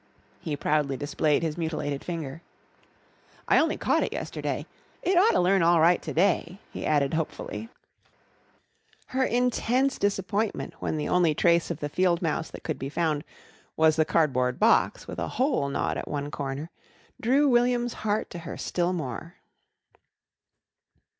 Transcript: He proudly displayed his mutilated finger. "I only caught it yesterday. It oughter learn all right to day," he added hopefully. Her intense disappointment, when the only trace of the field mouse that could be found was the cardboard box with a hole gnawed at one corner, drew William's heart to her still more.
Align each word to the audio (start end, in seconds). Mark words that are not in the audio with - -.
He 0.39 0.55
proudly 0.57 0.97
displayed 0.97 1.43
his 1.43 1.59
mutilated 1.59 2.03
finger. 2.03 2.41
"I 3.47 3.59
only 3.59 3.77
caught 3.77 4.01
it 4.01 4.11
yesterday. 4.11 4.65
It 5.03 5.15
oughter 5.15 5.37
learn 5.37 5.61
all 5.61 5.79
right 5.79 6.01
to 6.01 6.11
day," 6.11 6.59
he 6.71 6.87
added 6.87 7.13
hopefully. 7.13 7.69
Her 9.09 9.23
intense 9.23 9.99
disappointment, 9.99 10.73
when 10.79 10.97
the 10.97 11.07
only 11.07 11.35
trace 11.35 11.69
of 11.69 11.81
the 11.81 11.87
field 11.87 12.19
mouse 12.19 12.49
that 12.49 12.63
could 12.63 12.79
be 12.79 12.89
found 12.89 13.23
was 13.77 13.95
the 13.95 14.03
cardboard 14.03 14.57
box 14.59 15.07
with 15.07 15.19
a 15.19 15.27
hole 15.37 15.69
gnawed 15.69 15.97
at 15.97 16.07
one 16.07 16.31
corner, 16.31 16.71
drew 17.21 17.47
William's 17.47 17.93
heart 18.01 18.31
to 18.31 18.39
her 18.39 18.57
still 18.57 18.93
more. 18.93 19.35